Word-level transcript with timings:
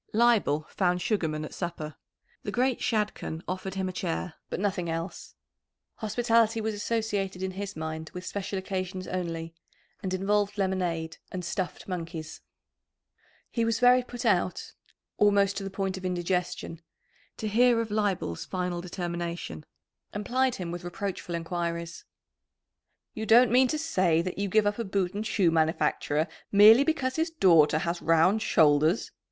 Leibel 0.13 0.65
found 0.67 0.99
Sugarman 0.99 1.45
at 1.45 1.53
supper. 1.53 1.95
The 2.41 2.49
great 2.51 2.79
Shadchan 2.79 3.43
offered 3.47 3.75
him 3.75 3.87
a 3.87 3.91
chair, 3.91 4.33
but 4.49 4.59
nothing 4.59 4.89
else. 4.89 5.35
Hospitality 5.97 6.59
was 6.59 6.73
associated 6.73 7.43
in 7.43 7.51
his 7.51 7.75
mind 7.75 8.09
with 8.11 8.25
special 8.25 8.57
occasions 8.57 9.07
only, 9.07 9.53
and 10.01 10.11
involved 10.11 10.57
lemonade 10.57 11.17
and 11.31 11.45
"stuffed 11.45 11.87
monkeys." 11.87 12.41
He 13.51 13.63
was 13.63 13.79
very 13.79 14.01
put 14.01 14.25
out 14.25 14.73
almost 15.19 15.55
to 15.57 15.63
the 15.63 15.69
point 15.69 15.97
of 15.97 16.03
indigestion 16.03 16.81
to 17.37 17.47
hear 17.47 17.79
of 17.79 17.91
Leibel's 17.91 18.43
final 18.43 18.81
determination, 18.81 19.67
and 20.13 20.25
plied 20.25 20.55
him 20.55 20.71
with 20.71 20.83
reproachful 20.83 21.35
enquiries. 21.35 22.05
"You 23.13 23.27
don't 23.27 23.51
mean 23.51 23.67
to 23.67 23.77
say 23.77 24.23
that 24.23 24.39
you 24.39 24.49
give 24.49 24.65
up 24.65 24.79
a 24.79 24.83
boot 24.83 25.13
and 25.13 25.27
shoe 25.27 25.51
manufacturer 25.51 26.27
merely 26.51 26.83
because 26.83 27.17
his 27.17 27.29
daughter 27.29 27.77
has 27.77 28.01
round 28.01 28.41
shoulders!" 28.41 29.11